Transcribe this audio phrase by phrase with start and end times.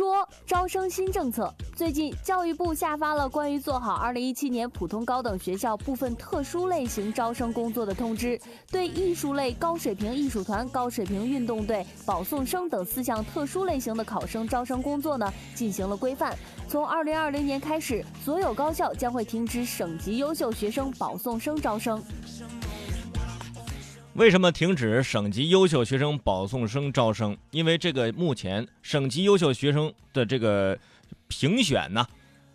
[0.00, 8.40] 说招生新政策，最近教育部下发了关于做好2017年普通高等学校部分特殊类型招生工作的通知，
[8.70, 16.34] 对艺术类、高水平艺术团、高水平运动队、保送生等四项特殊类型的考生招生工作呢进行了规范。
[16.66, 22.02] 从2020年开始，所有高校将会停止省级优秀学生保送生招生。
[24.20, 27.34] 为什么停止省级优秀学生保送生招生？
[27.52, 30.78] 因为这个目前省级优秀学生的这个
[31.28, 32.06] 评选呢，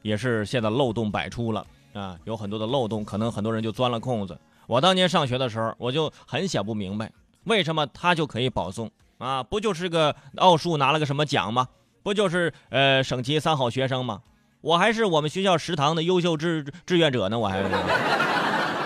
[0.03, 4.37] 也是现在漏洞百出了啊，有很多的漏洞，可能很多人就钻了空子。
[4.67, 7.11] 我当年上学的时候，我就很想不明白，
[7.45, 9.41] 为什么他就可以保送啊？
[9.41, 11.67] 不就是个奥数拿了个什么奖吗？
[12.03, 14.21] 不就是呃省级三好学生吗？
[14.61, 17.69] 我还是我们学校食堂的优秀志志愿者呢，我还是。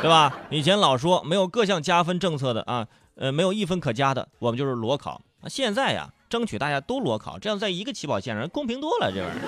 [0.02, 0.34] 对吧？
[0.50, 5.22] 以前老说没有各项加分政策的啊，呃，没有一分可加的，我们就是裸考。
[5.48, 9.44] 现在呀，争取大家都裸考，这样在一个起跑线上公平多了，这玩意儿。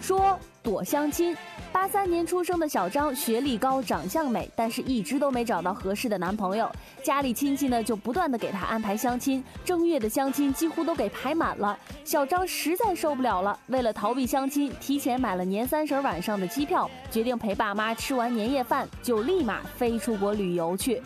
[0.00, 1.36] 说躲相亲。
[1.78, 6.68] 八三年出生的小张，学历高，长相美，但是一直都没找到合适的男朋友。
[7.04, 11.78] 家里亲戚呢，就不断的给他安排相亲，正月的相亲几乎都给排满了。
[12.04, 21.00] 小张实在受不了了，为了逃避相亲，提前买了年三十晚上的机票，决定陪爸妈吃完年夜饭，就立马飞出国旅游去。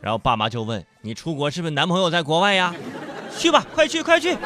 [0.00, 2.74] 然后爸妈就问：“你出国是不是男朋友在国外呀？”
[3.38, 4.36] 去吧，快去，快去。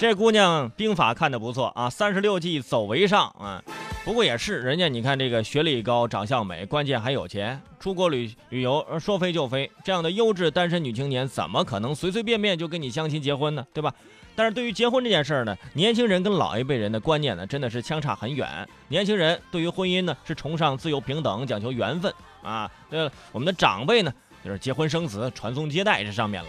[0.00, 3.62] 这姑娘兵法看的不错啊，三十六计走为上啊。
[4.02, 9.70] 不过也是，人家你看这个学历高，长相美，关键还有钱，出国旅旅游说飞就飞。
[9.84, 13.62] 这样的优质单身女青年，怎么可能随随便便就跟你相亲结婚呢？
[13.74, 13.92] 对吧？
[14.34, 18.66] 但是对于结婚这件事儿呢，年轻人跟老一辈人的观念呢，真的是相差很远。
[18.88, 22.10] 年轻人对于婚姻呢，是崇尚自由平等，讲求缘分
[22.42, 22.70] 啊。
[22.88, 24.10] 对了，我们的长辈呢，
[24.42, 26.48] 就是结婚生子、传宗接代这上面了。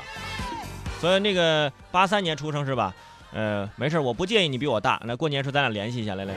[1.01, 2.95] 所以那个八三年出生是吧？
[3.34, 5.02] 呃，没事，我不介意你比我大。
[5.06, 6.36] 那过年时候咱俩联系一下，来来。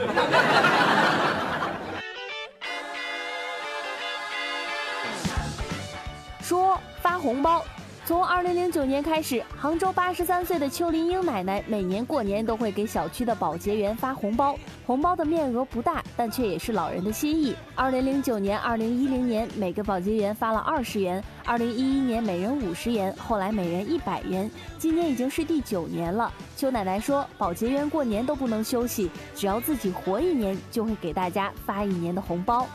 [6.41, 7.65] 说发红包。
[8.07, 14.59] 从二零零九年开始，杭州八十三岁的邱林英奶奶每年过年都会给小区的保洁员发红包。
[14.85, 17.57] 红包的面额不大，但却也是老人的心意。
[17.75, 24.51] 二零零九年、二零一零年，每个保洁员发了二十元；二零一一年，每人五十元，后来每人一百元。
[24.79, 26.31] 今年已经是第九年了。
[26.59, 32.67] 邱奶奶说，保洁员过年都不能休息，只要自己活一年，就会给大家发一年的红包。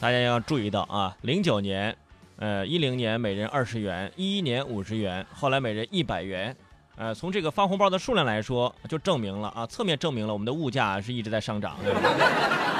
[0.00, 1.94] 大家要注意到啊，零九年。
[2.42, 6.56] 呃，一零年每人二十元，一一年五十元，后来每人一百元。
[6.96, 11.76] 呃，从这个发红包的数量来说，就证明了啊，侧面证明了我们的物价是一直在上涨。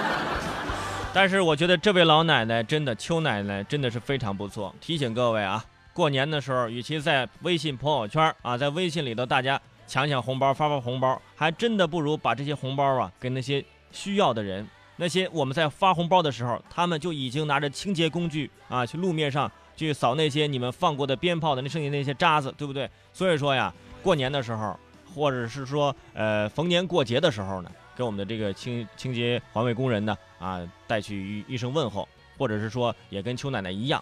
[1.14, 4.74] 但是我觉得这位老奶奶真的，邱奶奶真的是非常不错。
[4.80, 14.66] 提醒各位啊，过年的时候，与其在微信朋友圈啊，在微信里头大家抢抢红包、发发红包，还真的不如把这些红包啊给那些需要的人。
[15.02, 22.88] 那些我们在发红包的时候，他们就已经拿着清洁工具啊，去路面上去扫那些你们放过的鞭炮的那剩下那些渣子，对不对？
[23.12, 24.78] 所以说呀，过年的时候，
[25.12, 32.08] 或者是说呃逢年过节的时候呢，给我们的这个清清洁环卫工人呢啊带去一声问候，
[32.38, 34.00] 或者是说也跟邱奶奶一样，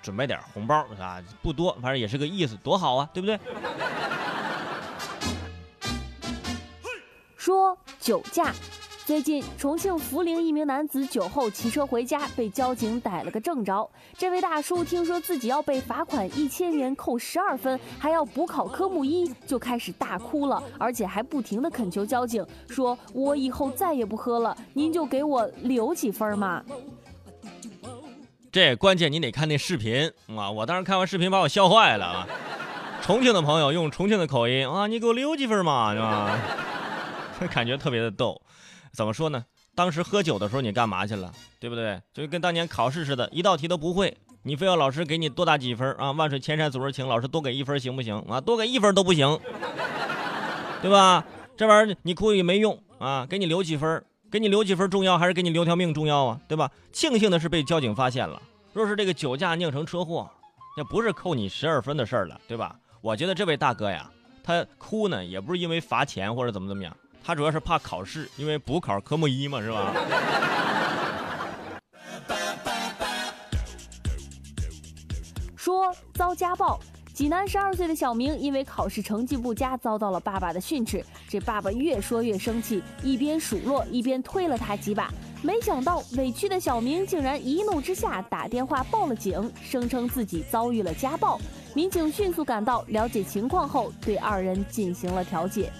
[0.00, 3.36] 准备点红包啊，不多，反正也是个意思，多好啊，对不对？
[7.36, 8.54] 说酒驾。
[9.06, 13.88] 最近，重庆涪陵一名男子酒后骑车回家，被交警逮了个正着。
[14.16, 26.62] 这位大叔听说自己要被罚款一千元、扣十二分，还要补考科目一，就开始大哭了，而且还不停地恳求交警，说：“我以后再也不喝了，您就给我留几分嘛。”
[28.52, 30.50] 这关键你得看那视频啊！
[30.50, 32.28] 我当时看完视频，把我笑坏了啊！
[33.02, 36.38] 重庆的朋友用重庆的口音啊，你给我留几分嘛，是吧？
[37.50, 38.40] 感觉特别的逗。
[38.92, 39.44] 怎么说呢？
[39.74, 42.00] 当时喝酒的时候你干嘛去了，对不对？
[42.12, 46.10] 就跟当年考试似的，一道题都不会，你非要老师给你多打几分啊？
[46.12, 48.40] 万水千山总是情，老师多给一分行不行啊？
[48.40, 49.38] 多给一分都不行，
[50.82, 51.24] 对吧？
[51.56, 53.26] 这玩意儿你哭也没用啊！
[53.28, 56.40] 给你留几分，给你留几分重要，还是给你留条命重要啊？
[56.48, 56.70] 对吧？
[56.92, 58.40] 庆幸的是被交警发现了。
[58.72, 60.28] 若是这个酒驾酿成车祸，
[60.76, 62.74] 那不是扣你十二分的事儿了，对吧？
[63.00, 64.10] 我觉得这位大哥呀，
[64.42, 66.96] 他哭呢，也不是因为罚钱或者怎么怎么样。
[67.22, 69.94] 他主要是怕考试，因为补考科目一嘛，是吧？
[75.56, 76.80] 说遭家暴，
[77.12, 81.04] 济南十二岁的小明因为考试成绩不佳，遭到了爸爸的训斥。
[81.28, 85.12] 这爸爸越说越生气，一边数落，一边推了他几把。
[85.42, 91.38] 没想到委屈的小明竟然一怒之下打电话报了警，声称自己遭遇了家暴。
[91.72, 95.70] 民警迅速赶到，了解情况后，对二人进行了调解。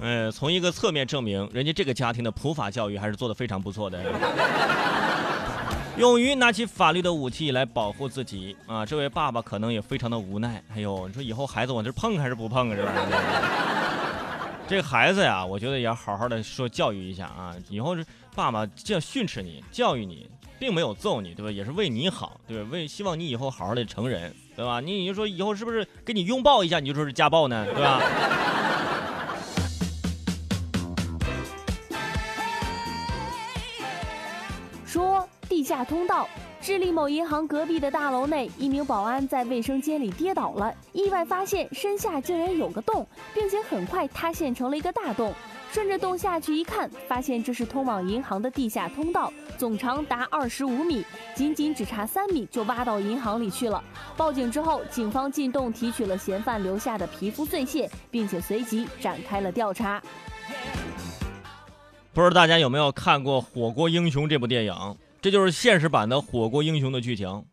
[0.00, 4.02] 呃，从一个侧面证明，人家这个家庭的普法教育还是做得非常不错的。
[5.98, 8.84] 勇于拿起法律的武器来保护自己啊！
[8.84, 10.62] 这位爸爸可能也非常的无奈。
[10.74, 12.74] 哎呦，你说以后孩子往这碰还是不碰啊？
[12.74, 12.92] 是吧？
[14.66, 17.54] 这孩子呀，我觉得也要好好的说教育一下啊！
[17.68, 18.04] 以后是
[18.34, 20.28] 爸爸要训斥你、教育你，
[20.62, 21.50] 并没有揍你，对吧？
[21.50, 22.68] 也是为你好，对吧？
[22.70, 24.78] 为希望你以后好好的成人，对吧？
[24.78, 28.00] 你就说以后是不是给你拥抱一下，你就说是家暴呢，对吧？
[34.86, 36.28] 说地下通道。
[36.60, 43.04] 智利某银行隔壁的大楼内，一名保安在卫生间里跌倒了，意外发现身下竟然有个洞，
[43.34, 45.34] 并且很快塌陷成了一个大洞。
[45.72, 51.02] 顺着洞下去一看，发现这是通往银行的地下通道，总长达二十五米，
[51.34, 53.82] 仅仅只差三米就挖到银行里去了。
[54.14, 60.02] 报警之后，警方进洞提取了嫌犯留下的皮肤碎屑，并且随即展开了调查。
[62.12, 64.74] 不知道大家有没有看过《火锅英雄》这部电影？
[65.22, 67.46] 这就是现实版的《火锅英雄》的剧情，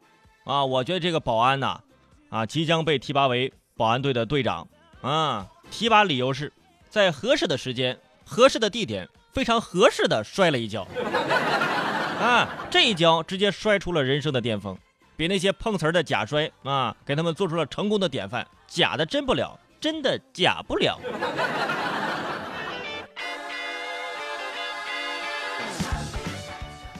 [0.43, 1.79] 啊，我觉得这个保安呐，
[2.27, 4.67] 啊，即将被提拔为保安队的队长，
[4.99, 6.51] 啊，提拔理由是，
[6.89, 7.97] 在合适的时间、
[8.29, 10.87] 合适的地点、非常合适的摔了一跤，
[12.21, 14.77] 啊，这一跤直接摔出了人生的巅峰，
[15.17, 20.99] 比那些碰瓷儿的假摔啊，给他们做出了成功的典范，假的真不了，真的假不了。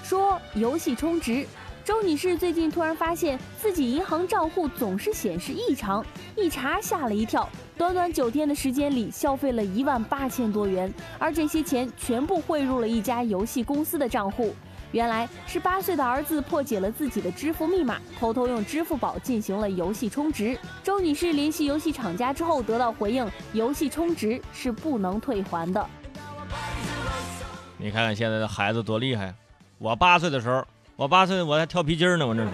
[0.04, 1.46] 说游戏充值，
[1.84, 6.06] 周女士最近突然发现自己银行账户总是显示异常，
[6.36, 7.50] 一查吓了一跳。
[7.78, 14.54] 短短九天的时间里，消费了一万八千多元，而这些钱全部汇入了一家游戏公司的账户。
[14.92, 20.58] 原来是八岁的儿子破解了自己的支付密码，偷偷用支付宝进行了游戏充值。
[20.84, 25.88] 周女士联系游戏厂家之后得到回应，游戏充值是不能退还的。
[27.78, 29.34] 你看看现在的孩子多厉害！
[29.78, 30.66] 我八岁的时候，
[31.00, 32.50] 我八岁我还跳皮筋呢，我这是。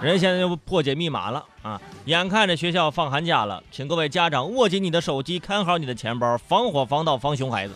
[0.00, 1.78] 人现在就破解密码了啊！
[2.04, 7.74] 眼看着学校放寒假了，请各位家长握紧你的手机，看好你的钱包，防火防盗防熊孩子。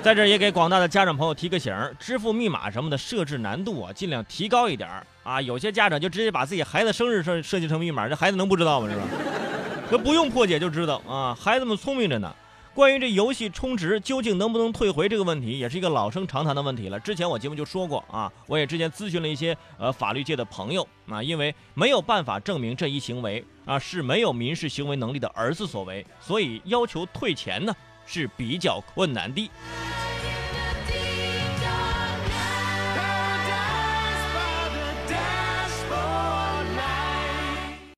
[0.00, 4.88] 在这也给广大的家长朋友提个醒支付密码什么的设置难度啊，尽量提高一点
[5.24, 5.38] 啊！
[5.42, 8.88] 有些家长就直接把自己孩子生日设设计成密码，这孩子能不知道吗？
[8.88, 9.02] 是吧？
[9.90, 11.36] 这不用破解就知道啊！
[11.38, 12.34] 孩子们聪明着呢。
[12.78, 17.00] 关于这游戏充值究竟能不能退回这个问题，也是一个老生常谈的问题了。
[17.00, 27.74] 之前我节目就说过啊，我也之前咨询了一些呃法律界的朋友啊，因为没有办法证明这一行为啊是没有民事行为能力的儿子所为，所以要求退钱呢
[28.06, 29.50] 是比较困难的。